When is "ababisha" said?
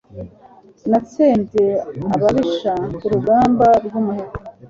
2.15-2.73